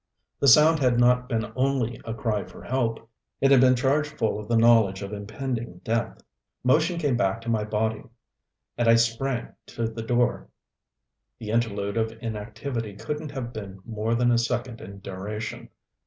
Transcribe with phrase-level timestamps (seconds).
[0.39, 3.07] The sound had not been only a cry for help.
[3.39, 6.23] It had been charged full of the knowledge of impending death.
[6.63, 8.05] Motion came back to my body;
[8.79, 10.49] and I sprang to the door.
[11.37, 15.69] The interlude of inactivity couldn't have been more than a second in duration.